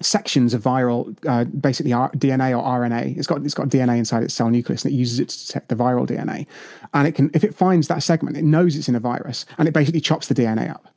[0.00, 3.16] sections of viral, uh, basically DNA or RNA.
[3.16, 5.68] It's got it's got DNA inside its cell nucleus, and it uses it to detect
[5.68, 6.46] the viral DNA.
[6.94, 9.68] And it can, if it finds that segment, it knows it's in a virus, and
[9.68, 10.92] it basically chops the DNA up.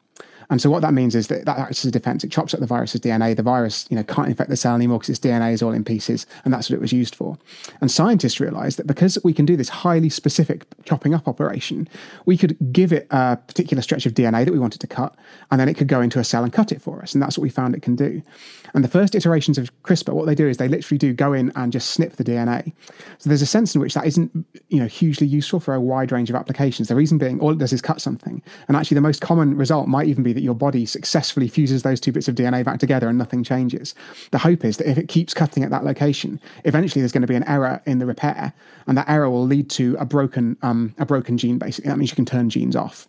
[0.52, 2.24] And so what that means is that that acts as a defense.
[2.24, 3.36] It chops up the virus's DNA.
[3.36, 5.84] The virus, you know, can't infect the cell anymore because its DNA is all in
[5.84, 7.38] pieces, and that's what it was used for.
[7.82, 11.88] And scientists realized that because we can do this highly specific chopping up operation,
[12.26, 15.16] we could give it a particular stretch of DNA that we wanted to cut,
[15.52, 17.14] and then it could go into a cell and cut it for us.
[17.14, 18.24] And that's what we found it can do.
[18.74, 21.52] And the first iterations of CRISPR, what they do is they literally do go in
[21.56, 22.72] and just snip the DNA.
[23.18, 26.12] So there's a sense in which that isn't, you know, hugely useful for a wide
[26.12, 26.88] range of applications.
[26.88, 28.42] The reason being, all it does is cut something.
[28.68, 32.00] And actually, the most common result might even be that your body successfully fuses those
[32.00, 33.96] two bits of DNA back together and nothing changes.
[34.32, 37.28] The hope is that if it keeps cutting at that location, eventually there's going to
[37.28, 38.54] be an error in the repair,
[38.88, 41.58] and that error will lead to a broken um, a broken gene.
[41.58, 43.08] Basically, that means you can turn genes off.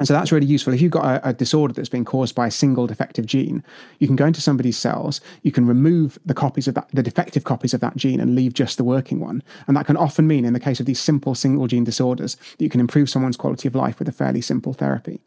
[0.00, 0.72] And so that's really useful.
[0.72, 3.62] If you've got a, a, disorder that's been caused by a single defective gene,
[3.98, 7.44] you can go into somebody's cells, you can remove the copies of that, the defective
[7.44, 9.42] copies of that gene and leave just the working one.
[9.68, 12.64] And that can often mean, in the case of these simple single gene disorders, that
[12.64, 15.20] you can improve someone's quality of life with a fairly simple therapy.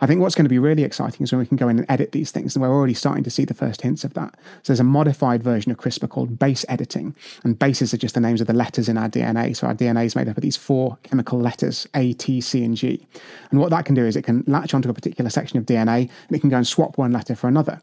[0.00, 1.86] I think what's going to be really exciting is when we can go in and
[1.88, 4.34] edit these things, and we're already starting to see the first hints of that.
[4.62, 8.20] So there's a modified version of CRISPR called base editing, and bases are just the
[8.20, 9.56] names of the letters in our DNA.
[9.56, 12.76] So our DNA is made up of these four chemical letters A, T, C, and
[12.76, 13.06] G.
[13.50, 16.08] And what that can do is it can latch onto a particular section of DNA,
[16.28, 17.80] and it can go and swap one letter for another.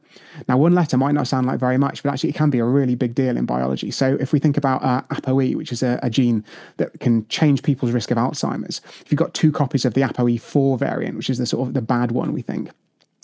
[0.47, 2.65] Now, one letter might not sound like very much, but actually it can be a
[2.65, 3.91] really big deal in biology.
[3.91, 6.45] So if we think about uh, ApoE, which is a, a gene
[6.77, 10.79] that can change people's risk of Alzheimer's, if you've got two copies of the ApoE4
[10.79, 12.69] variant, which is the sort of the bad bad one, we think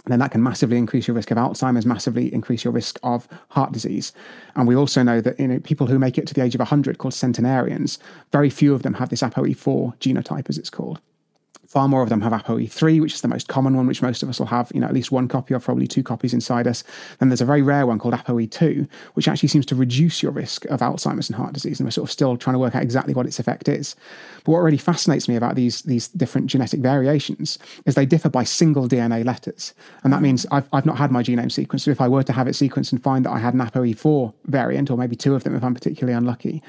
[0.07, 3.71] then that can massively increase your risk of Alzheimer's, massively increase your risk of heart
[3.71, 4.13] disease.
[4.55, 6.59] And we also know that you know people who make it to the age of
[6.59, 7.99] 100, called centenarians,
[8.31, 10.99] very few of them have this ApoE4 genotype, as it's called.
[11.71, 14.27] Far more of them have ApoE3, which is the most common one, which most of
[14.27, 16.83] us will have, you know, at least one copy or probably two copies inside us.
[17.19, 20.65] Then there's a very rare one called ApoE2, which actually seems to reduce your risk
[20.65, 21.79] of Alzheimer's and heart disease.
[21.79, 23.95] And we're sort of still trying to work out exactly what its effect is.
[24.43, 28.43] But what really fascinates me about these, these different genetic variations is they differ by
[28.43, 29.73] single DNA letters.
[30.03, 31.83] And that means I've, I've not had my genome sequenced.
[31.83, 34.33] So if I were to have it sequenced and find that I had an ApoE4
[34.47, 36.61] variant, or maybe two of them if I'm particularly unlucky,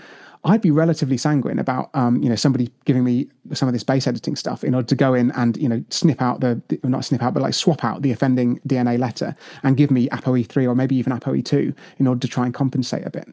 [0.44, 4.06] I'd be relatively sanguine about um, you know somebody giving me some of this base
[4.06, 7.22] editing stuff in order to go in and you know snip out the not snip
[7.22, 10.96] out but like swap out the offending DNA letter and give me ApoE3 or maybe
[10.96, 13.28] even ApoE2 in order to try and compensate a bit.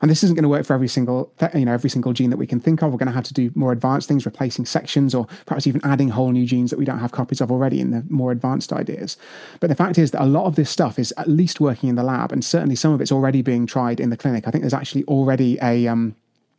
[0.00, 2.36] And this isn't going to work for every single, you know, every single gene that
[2.36, 2.92] we can think of.
[2.92, 6.10] We're going to have to do more advanced things, replacing sections, or perhaps even adding
[6.10, 9.16] whole new genes that we don't have copies of already in the more advanced ideas.
[9.60, 11.94] But the fact is that a lot of this stuff is at least working in
[11.94, 14.46] the lab, and certainly some of it's already being tried in the clinic.
[14.46, 16.14] I think there's actually already a um,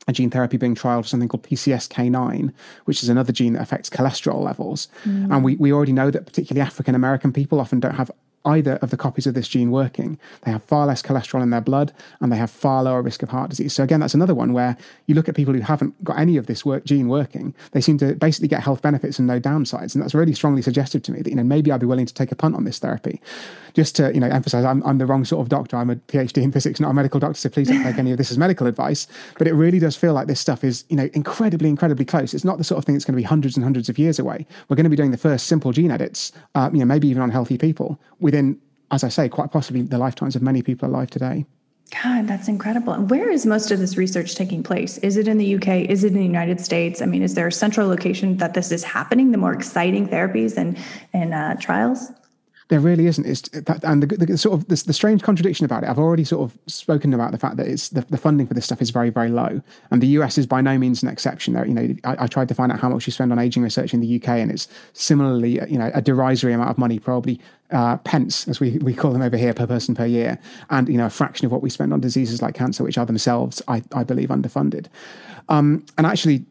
[0.08, 2.54] a gene therapy being trialed for something called PCSK9,
[2.86, 4.88] which is another gene that affects cholesterol levels.
[5.04, 5.34] Mm.
[5.34, 8.12] And we, we already know that particularly African American people often don't have
[8.45, 10.17] either of the copies of this gene working.
[10.43, 13.29] They have far less cholesterol in their blood and they have far lower risk of
[13.29, 13.73] heart disease.
[13.73, 14.77] So, again, that's another one where
[15.08, 17.97] you look at people who haven't got any of this work, gene working, they seem
[17.99, 19.95] to basically get health benefits and no downsides.
[19.95, 22.13] And that's really strongly suggestive to me that, you know, maybe I'd be willing to
[22.13, 23.21] take a punt on this therapy.
[23.73, 25.75] Just to, you know, emphasize, I'm, I'm the wrong sort of doctor.
[25.75, 27.38] I'm a PhD in physics, not a medical doctor.
[27.38, 29.05] So please don't take any of this as medical advice.
[29.38, 32.34] But it really does feel like this stuff is, you know, incredibly, incredibly close.
[32.34, 34.17] It's not the sort of thing that's going to be hundreds and hundreds of years
[34.17, 34.45] away.
[34.69, 37.21] We're going to be doing the first simple gene edits, uh, you know, maybe even
[37.21, 37.99] on healthy people
[38.36, 38.60] within
[38.91, 41.43] as I say, quite possibly the lifetimes of many people alive today.
[42.04, 42.93] God, that's incredible.
[42.93, 45.00] And where is most of this research taking place?
[45.00, 45.89] Is it in the UK?
[45.89, 47.02] Is it in the United States?
[47.02, 49.32] I mean, is there a central location that this is happening?
[49.32, 50.78] The more exciting therapies and
[51.13, 52.12] and uh, trials.
[52.67, 53.28] There really isn't.
[53.28, 55.89] It's that, and the, the sort of the, the, strange contradiction about it.
[55.89, 58.65] I've already sort of spoken about the fact that it's the, the, funding for this
[58.65, 61.54] stuff is very, very low, and the US is by no means an exception.
[61.54, 63.62] There, you know, I, I, tried to find out how much you spend on aging
[63.62, 67.39] research in the UK, and it's similarly, you know, a derisory amount of money, probably
[67.69, 70.39] uh, pence, as we, we call them over here, per person per year,
[70.71, 73.06] and you know, a fraction of what we spend on diseases like cancer, which are
[73.06, 74.88] themselves, I, I believe, underfunded.
[75.49, 76.45] Um, and actually,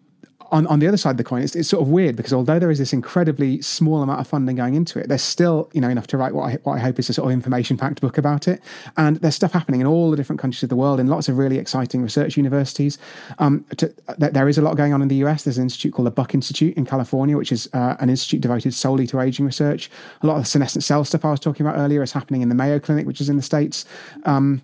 [0.54, 2.60] on, on the other side of the coin, it's, it's sort of weird because although
[2.60, 5.88] there is this incredibly small amount of funding going into it, there's still you know
[5.88, 8.18] enough to write what I, what I hope is a sort of information packed book
[8.18, 8.62] about it.
[8.96, 11.38] And there's stuff happening in all the different countries of the world in lots of
[11.38, 12.98] really exciting research universities.
[13.40, 15.42] Um, to, there is a lot going on in the US.
[15.42, 18.74] There's an institute called the Buck Institute in California, which is uh, an institute devoted
[18.74, 19.90] solely to aging research.
[20.22, 22.48] A lot of the senescent cell stuff I was talking about earlier is happening in
[22.48, 23.84] the Mayo Clinic, which is in the States.
[24.24, 24.62] Um,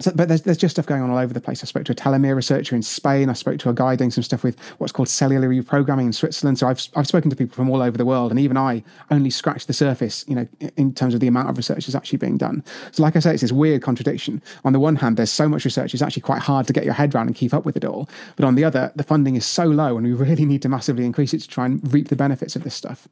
[0.00, 1.62] so, but there's, there's just stuff going on all over the place.
[1.62, 3.28] I spoke to a telomere researcher in Spain.
[3.28, 6.58] I spoke to a guy doing some stuff with what's called cellular reprogramming in Switzerland.
[6.58, 9.30] So I've, I've spoken to people from all over the world, and even I only
[9.30, 12.36] scratched the surface, you know, in terms of the amount of research that's actually being
[12.36, 12.62] done.
[12.92, 14.40] So, like I say, it's this weird contradiction.
[14.64, 16.94] On the one hand, there's so much research; it's actually quite hard to get your
[16.94, 18.08] head around and keep up with it all.
[18.36, 21.04] But on the other, the funding is so low, and we really need to massively
[21.04, 23.08] increase it to try and reap the benefits of this stuff.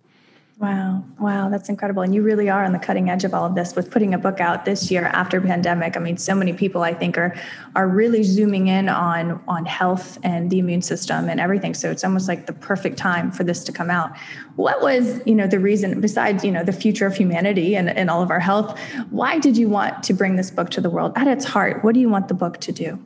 [0.59, 1.05] Wow.
[1.21, 1.51] Wow.
[1.51, 2.03] That's incredible.
[2.03, 4.19] And you really are on the cutting edge of all of this with putting a
[4.19, 5.99] book out this year after pandemic.
[5.99, 7.37] I mean, so many people I think are
[7.75, 11.75] are really zooming in on on health and the immune system and everything.
[11.75, 14.17] So it's almost like the perfect time for this to come out.
[14.55, 18.09] What was, you know, the reason besides, you know, the future of humanity and, and
[18.09, 18.79] all of our health,
[19.11, 21.13] why did you want to bring this book to the world?
[21.17, 22.99] At its heart, what do you want the book to do?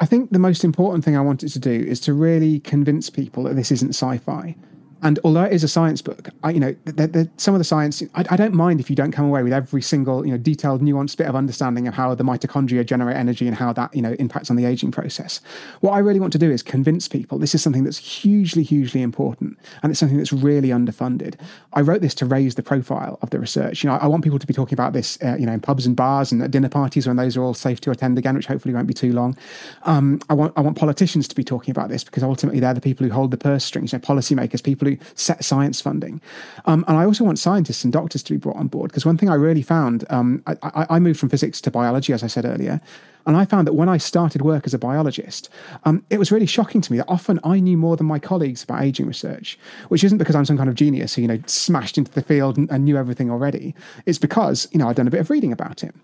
[0.00, 3.44] I think the most important thing I wanted to do is to really convince people
[3.44, 4.54] that this isn't sci-fi
[5.02, 7.64] And although it is a science book, I, you know, the, the, some of the
[7.64, 10.38] science, I, I, don't mind if you don't come away with every single, you know,
[10.38, 14.00] detailed, nuanced bit of understanding of how the mitochondria generate energy and how that, you
[14.00, 15.40] know, impacts on the aging process.
[15.80, 19.02] What I really want to do is convince people this is something that's hugely, hugely
[19.02, 21.34] important, and it's something that's really underfunded.
[21.72, 23.82] I wrote this to raise the profile of the research.
[23.82, 25.84] You know, I want people to be talking about this, uh, you know, in pubs
[25.84, 28.46] and bars and at dinner parties when those are all safe to attend again, which
[28.46, 29.36] hopefully won't be too long.
[29.82, 32.80] Um, I want I want politicians to be talking about this because ultimately they're the
[32.80, 36.20] people who hold the purse strings, you know, policymakers, people who set science funding.
[36.66, 39.18] Um, and I also want scientists and doctors to be brought on board because one
[39.18, 42.44] thing I really found, um, I, I, moved from physics to biology, as I said
[42.44, 42.80] earlier.
[43.26, 45.48] And I found that when I started work as a biologist,
[45.84, 48.64] um, it was really shocking to me that often I knew more than my colleagues
[48.64, 51.98] about aging research, which isn't because I'm some kind of genius who, you know, smashed
[51.98, 53.74] into the field and, and knew everything already.
[54.06, 55.94] It's because, you know, I'd done a bit of reading about it.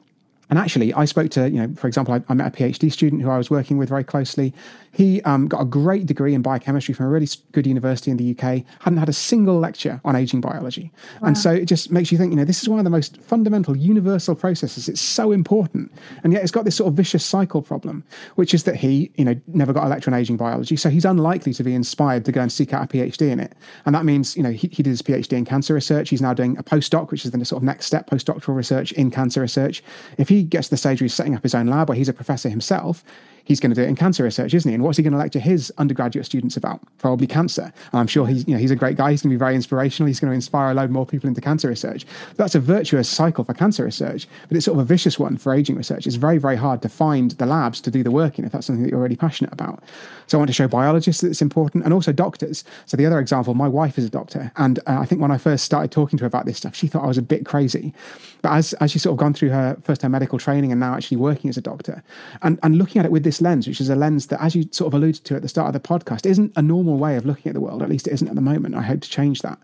[0.51, 3.21] And actually, I spoke to, you know, for example, I, I, met a PhD student
[3.23, 4.55] who I was working with very closely.
[4.93, 8.31] He um, got a great degree in biochemistry from a really good university in the
[8.31, 10.91] UK, hadn't had a single lecture on aging biology.
[11.21, 11.29] Wow.
[11.29, 13.19] And so it just makes you think, you know, this is one of the most
[13.19, 14.89] fundamental universal processes.
[14.89, 15.93] It's so important.
[16.25, 18.03] And yet it's got this sort of vicious cycle problem,
[18.37, 20.77] which is that he, you know, never got a lecture on aging biology.
[20.77, 23.53] So he's unlikely to be inspired to go and seek out a PhD in it.
[23.85, 26.09] And that means, you know, he, he did his PhD in cancer research.
[26.09, 29.11] He's now doing a postdoc, which is the sort of next step, postdoctoral research in
[29.11, 29.83] cancer research.
[30.17, 31.97] If he he gets to the stage where he's setting up his own lab, where
[31.97, 33.05] he's a professor himself,
[33.49, 34.75] he's going to do it in cancer research, isn't he?
[34.75, 36.81] And what's he going to lecture his undergraduate students about?
[36.99, 37.73] Probably cancer.
[37.93, 39.11] And I'm sure he's, you know, he's a great guy.
[39.11, 40.07] He's going to be very inspirational.
[40.07, 42.05] He's going to inspire a load more people into cancer research.
[42.37, 45.55] That's a virtuous cycle for cancer research, but it's sort of a vicious one for
[45.55, 46.07] aging research.
[46.07, 48.67] It's very, very hard to find the labs to do the work in if that's
[48.67, 49.83] something that you're already passionate about.
[50.27, 52.65] So I want to show biologists that it's important and also doctors.
[52.85, 54.53] So the other example, my wife is a doctor.
[54.57, 56.87] And uh, I think when I first started talking to her about this stuff, she
[56.87, 57.95] thought I was a bit crazy.
[58.43, 60.95] But as, as she's sort of gone through her first her medical training and now
[60.95, 62.03] actually working as a doctor
[62.43, 64.69] and, and looking at it with this lens, which is a lens that, as you
[64.71, 67.27] sort of alluded to at the start of the podcast, isn't a normal way of
[67.27, 67.83] looking at the world.
[67.83, 68.75] At least it isn't at the moment.
[68.75, 69.59] I hope to change that.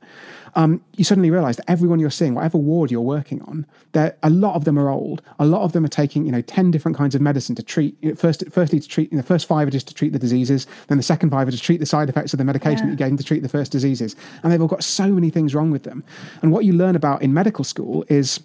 [0.57, 4.55] Um, you suddenly realize that everyone you're seeing, whatever ward you're working on, a lot
[4.55, 5.23] of them are old.
[5.39, 7.97] A lot of them are taking, you know, 10 different kinds of medicine to treat,
[8.01, 10.13] you know, first, firstly, to treat, you know, the first five are just to treat
[10.13, 10.67] the diseases.
[10.89, 12.85] Then the second five are to treat the side effects of the medication yeah.
[12.87, 14.15] that you gave them to treat the first diseases.
[14.43, 16.05] And they've all got so many things wrong with them.
[16.43, 18.41] And what you learn about in medical school is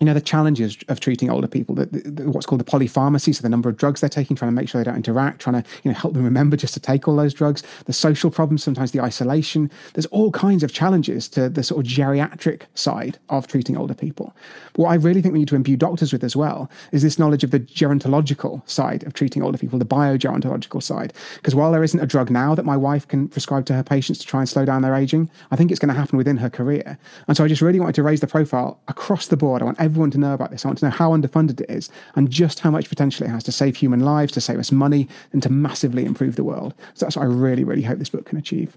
[0.00, 3.42] you know the challenges of treating older people the, the, what's called the polypharmacy so
[3.42, 5.68] the number of drugs they're taking trying to make sure they don't interact trying to
[5.82, 8.90] you know help them remember just to take all those drugs the social problems sometimes
[8.90, 9.70] the isolation.
[9.94, 14.34] There's all kinds of challenges to the sort of geriatric side of treating older people.
[14.72, 17.18] But what i really think we need to imbue doctors with as well is this
[17.18, 21.12] knowledge of the gerontological side of treating older people the biogerontological side.
[21.36, 24.18] Because while there isn't a drug now that my wife can prescribe to her patients
[24.18, 26.50] to try and slow down their aging i think it's going to happen within her
[26.50, 26.98] career.
[27.28, 29.62] And so i just really wanted to raise the profile across the board.
[29.62, 30.64] I want everyone to know about this.
[30.64, 33.42] I want to know how underfunded it is and just how much potential it has
[33.44, 36.74] to save human lives, to save us money, and to massively improve the world.
[36.94, 38.76] So that's what I really, really hope this book can achieve.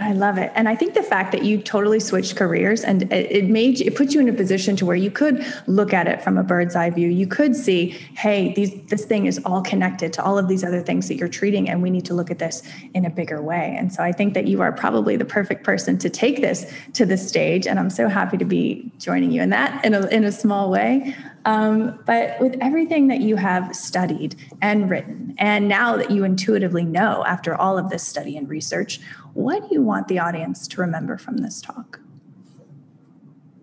[0.00, 0.50] I love it.
[0.54, 4.14] And I think the fact that you totally switched careers and it made it put
[4.14, 6.88] you in a position to where you could look at it from a bird's eye
[6.88, 7.08] view.
[7.08, 10.80] You could see, hey, these this thing is all connected to all of these other
[10.80, 12.62] things that you're treating and we need to look at this
[12.94, 13.76] in a bigger way.
[13.78, 17.04] And so I think that you are probably the perfect person to take this to
[17.04, 20.24] the stage and I'm so happy to be joining you in that in a in
[20.24, 21.14] a small way.
[21.44, 26.84] Um, but with everything that you have studied and written, and now that you intuitively
[26.84, 29.00] know after all of this study and research,
[29.34, 32.00] what do you want the audience to remember from this talk?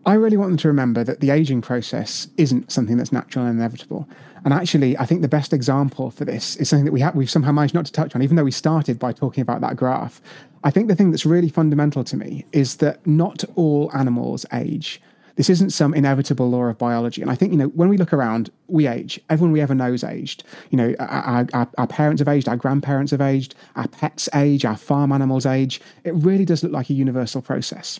[0.07, 3.59] I really want them to remember that the aging process isn't something that's natural and
[3.59, 4.07] inevitable.
[4.45, 7.29] And actually, I think the best example for this is something that we have, we've
[7.29, 10.21] somehow managed not to touch on, even though we started by talking about that graph.
[10.63, 15.01] I think the thing that's really fundamental to me is that not all animals age.
[15.37, 17.21] This isn't some inevitable law of biology.
[17.21, 19.21] And I think, you know, when we look around, we age.
[19.29, 20.43] Everyone we ever know's aged.
[20.71, 24.65] You know, our, our, our parents have aged, our grandparents have aged, our pets age,
[24.65, 25.79] our farm animals age.
[26.03, 27.99] It really does look like a universal process.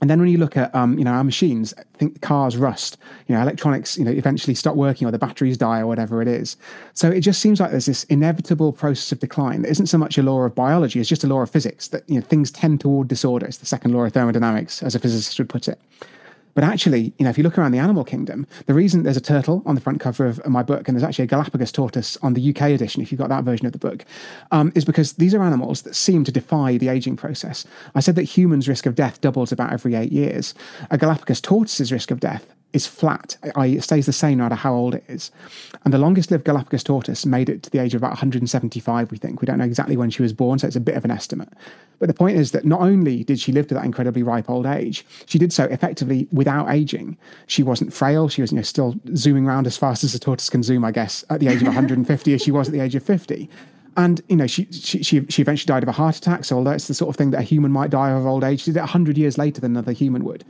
[0.00, 3.34] And then when you look at, um, you know, our machines, think cars rust, you
[3.34, 6.56] know, electronics, you know, eventually stop working or the batteries die or whatever it is.
[6.94, 10.16] So it just seems like there's this inevitable process of decline that isn't so much
[10.16, 12.80] a law of biology, it's just a law of physics that, you know, things tend
[12.80, 13.46] toward disorder.
[13.46, 15.80] It's the second law of thermodynamics, as a physicist would put it.
[16.58, 19.20] But actually, you know, if you look around the animal kingdom, the reason there's a
[19.20, 22.34] turtle on the front cover of my book, and there's actually a Galapagos tortoise on
[22.34, 24.04] the UK edition, if you've got that version of the book,
[24.50, 27.64] um, is because these are animals that seem to defy the aging process.
[27.94, 30.52] I said that humans' risk of death doubles about every eight years.
[30.90, 34.74] A Galapagos tortoise's risk of death is flat, it stays the same no matter how
[34.74, 35.30] old it is.
[35.84, 39.16] And the longest lived Galapagos tortoise made it to the age of about 175, we
[39.16, 39.40] think.
[39.40, 41.48] We don't know exactly when she was born, so it's a bit of an estimate.
[41.98, 44.66] But the point is that not only did she live to that incredibly ripe old
[44.66, 47.16] age, she did so effectively without aging.
[47.46, 48.28] She wasn't frail.
[48.28, 50.92] She was you know, still zooming around as fast as a tortoise can zoom, I
[50.92, 53.48] guess, at the age of 150 as she was at the age of 50.
[53.98, 56.44] And you know, she, she she eventually died of a heart attack.
[56.44, 58.60] So although it's the sort of thing that a human might die of old age,
[58.62, 60.44] she did it hundred years later than another human would.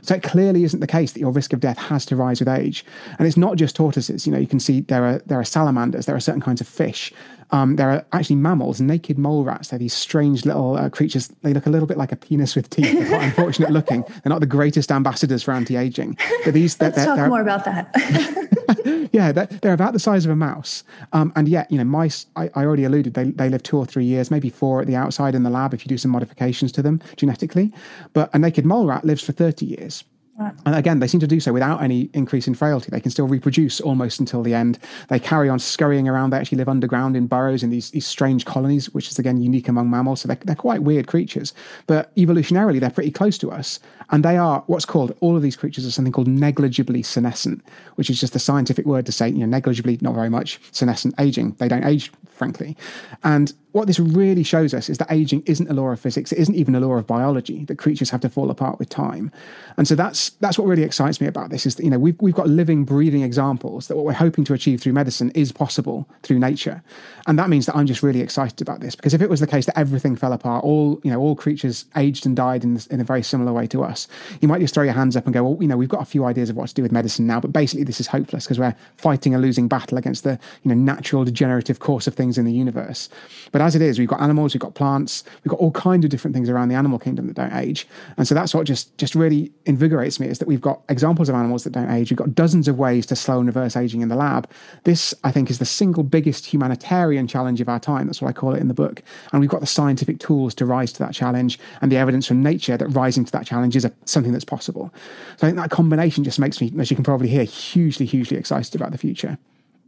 [0.00, 2.48] So it clearly isn't the case that your risk of death has to rise with
[2.48, 2.84] age.
[3.18, 4.26] And it's not just tortoises.
[4.26, 6.66] You know, you can see there are there are salamanders, there are certain kinds of
[6.66, 7.12] fish,
[7.54, 9.68] um, there are actually mammals, naked mole rats.
[9.68, 11.28] They're these strange little uh, creatures.
[11.42, 12.92] They look a little bit like a penis with teeth.
[12.92, 14.02] They're quite unfortunate looking.
[14.02, 16.18] They're not the greatest ambassadors for anti-aging.
[16.44, 19.08] But these, let's they're, talk they're, more about that.
[19.12, 22.26] yeah, they're, they're, about the size of a mouse, um, and yet you know mice.
[22.34, 24.96] I, I, already alluded they they live two or three years, maybe four at the
[24.96, 27.72] outside in the lab if you do some modifications to them genetically.
[28.14, 30.02] But a naked mole rat lives for thirty years.
[30.38, 32.90] And again, they seem to do so without any increase in frailty.
[32.90, 34.80] They can still reproduce almost until the end.
[35.08, 36.30] They carry on scurrying around.
[36.30, 39.68] They actually live underground in burrows in these, these strange colonies, which is again unique
[39.68, 40.22] among mammals.
[40.22, 41.54] So they're, they're quite weird creatures.
[41.86, 43.78] But evolutionarily, they're pretty close to us.
[44.10, 47.64] And they are what's called, all of these creatures are something called negligibly senescent,
[47.94, 51.14] which is just a scientific word to say, you know, negligibly, not very much, senescent,
[51.20, 51.52] aging.
[51.58, 52.76] They don't age, frankly.
[53.22, 56.30] And what this really shows us is that aging isn't a law of physics.
[56.30, 57.64] It isn't even a law of biology.
[57.64, 59.32] That creatures have to fall apart with time,
[59.76, 61.66] and so that's that's what really excites me about this.
[61.66, 64.54] Is that you know we've we've got living, breathing examples that what we're hoping to
[64.54, 66.84] achieve through medicine is possible through nature,
[67.26, 69.46] and that means that I'm just really excited about this because if it was the
[69.48, 73.00] case that everything fell apart, all you know all creatures aged and died in in
[73.00, 74.06] a very similar way to us,
[74.40, 76.04] you might just throw your hands up and go, well, you know we've got a
[76.04, 78.60] few ideas of what to do with medicine now, but basically this is hopeless because
[78.60, 82.44] we're fighting a losing battle against the you know natural degenerative course of things in
[82.44, 83.08] the universe.
[83.52, 86.04] But as it is, we've got animals animals, we've got plants, we've got all kinds
[86.04, 87.86] of different things around the animal kingdom that don't age.
[88.16, 91.34] And so that's what just just really invigorates me is that we've got examples of
[91.34, 92.10] animals that don't age.
[92.10, 94.50] We've got dozens of ways to slow and reverse aging in the lab.
[94.84, 98.06] This, I think, is the single biggest humanitarian challenge of our time.
[98.06, 99.02] That's what I call it in the book.
[99.32, 102.42] And we've got the scientific tools to rise to that challenge and the evidence from
[102.42, 104.92] nature that rising to that challenge is a, something that's possible.
[105.36, 108.36] So I think that combination just makes me, as you can probably hear, hugely, hugely
[108.36, 109.38] excited about the future.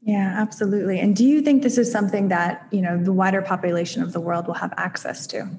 [0.06, 1.00] Yeah, absolutely.
[1.00, 4.20] And do you think this is something that, you know, the wider population of the
[4.20, 5.50] world will have access to?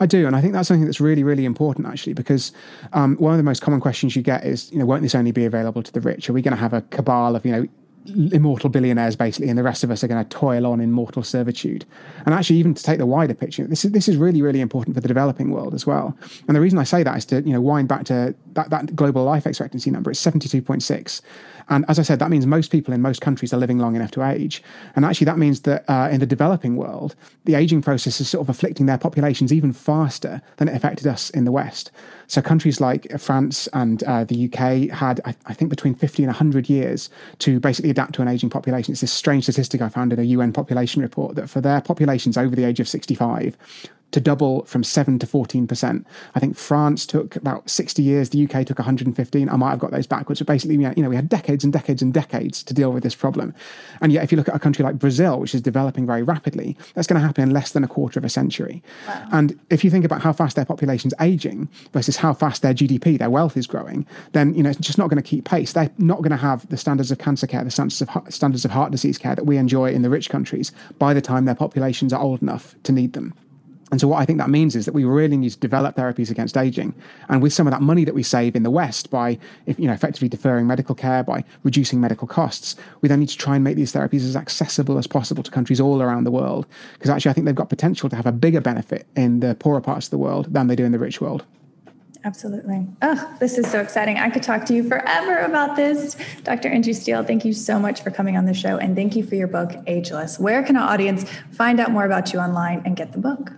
[0.00, 2.50] I do, and I think that's something that's really, really important actually, because
[2.92, 5.30] um, one of the most common questions you get is, you know, won't this only
[5.30, 6.28] be available to the rich?
[6.28, 7.68] Are we going to have a cabal of, you know,
[8.32, 11.22] immortal billionaires basically, and the rest of us are going to toil on in mortal
[11.22, 11.84] servitude.
[12.24, 14.94] And actually, even to take the wider picture, this is this is really really important
[14.94, 16.16] for the developing world as well.
[16.46, 18.96] And the reason I say that is to you know wind back to that that
[18.96, 20.10] global life expectancy number.
[20.10, 21.22] It's seventy two point six,
[21.68, 24.10] and as I said, that means most people in most countries are living long enough
[24.12, 24.62] to age.
[24.96, 27.14] And actually, that means that uh, in the developing world,
[27.44, 31.30] the aging process is sort of afflicting their populations even faster than it affected us
[31.30, 31.90] in the West.
[32.26, 36.28] So countries like France and uh, the UK had, I, I, think, between 50 and
[36.28, 37.10] 100 years
[37.40, 38.92] to basically adapt to an aging population.
[38.92, 42.36] It's this strange statistic I found in a UN population report that for their populations
[42.36, 43.56] over the age of 65,
[44.10, 46.04] to double from 7 to 14%.
[46.34, 49.48] I think France took about 60 years, the UK took 115.
[49.48, 52.00] I might have got those backwards, but basically, you know, we had decades and decades
[52.00, 53.54] and decades to deal with this problem.
[54.00, 56.76] And yet, if you look at a country like Brazil, which is developing very rapidly,
[56.94, 58.82] that's going to happen in less than a quarter of a century.
[59.06, 59.28] Wow.
[59.32, 63.18] And if you think about how fast their population's aging versus how fast their GDP,
[63.18, 65.72] their wealth is growing, then, you know, it's just not going to keep pace.
[65.72, 68.70] They're not going to have the standards of cancer care, the standards of, standards of
[68.70, 72.12] heart disease care that we enjoy in the rich countries by the time their populations
[72.12, 73.34] are old enough to need them.
[73.90, 76.30] And so, what I think that means is that we really need to develop therapies
[76.30, 76.94] against aging.
[77.28, 79.92] And with some of that money that we save in the West by, you know,
[79.92, 83.76] effectively deferring medical care, by reducing medical costs, we then need to try and make
[83.76, 86.66] these therapies as accessible as possible to countries all around the world.
[86.94, 89.80] Because actually, I think they've got potential to have a bigger benefit in the poorer
[89.80, 91.44] parts of the world than they do in the rich world.
[92.24, 92.86] Absolutely.
[93.00, 94.18] Oh, this is so exciting.
[94.18, 96.16] I could talk to you forever about this.
[96.42, 96.68] Dr.
[96.68, 99.36] Andrew Steele, thank you so much for coming on the show and thank you for
[99.36, 100.38] your book, Ageless.
[100.38, 103.52] Where can our audience find out more about you online and get the book?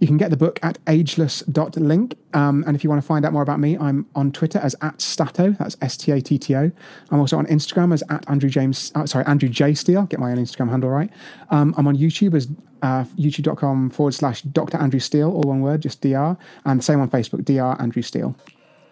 [0.00, 2.16] You can get the book at ageless.link.
[2.32, 4.74] Um, and if you want to find out more about me, I'm on Twitter as
[4.80, 5.56] at Statto.
[5.58, 6.72] That's S T A T T O.
[7.10, 10.04] I'm also on Instagram as at Andrew James, uh, sorry, Andrew J Steele.
[10.04, 11.10] Get my own Instagram handle right.
[11.50, 12.48] Um, I'm on YouTube as
[12.82, 14.78] uh, youtube.com forward slash Dr.
[14.78, 16.36] Andrew Steele, all one word, just DR.
[16.64, 18.34] And same on Facebook, DR Andrew Steele.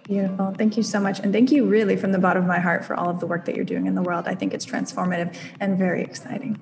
[0.05, 0.55] Beautiful.
[0.59, 1.21] Thank you so much.
[1.21, 3.47] And thank you really from the bottom of my heart for all of the work
[3.47, 4.29] that you're doing in the world.
[4.29, 6.59] I think it's transformative and very exciting.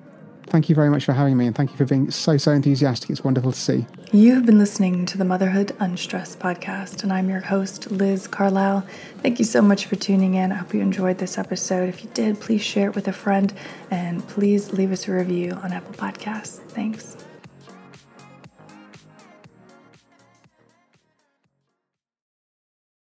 [0.47, 3.09] Thank you very much for having me and thank you for being so, so enthusiastic.
[3.09, 3.85] It's wonderful to see.
[4.13, 8.87] You have been listening to the Motherhood Unstressed podcast, and I'm your host, Liz Carlisle.
[9.21, 10.53] Thank you so much for tuning in.
[10.53, 11.89] I hope you enjoyed this episode.
[11.89, 13.53] If you did, please share it with a friend
[13.91, 16.59] and please leave us a review on Apple Podcasts.
[16.69, 17.26] Thanks.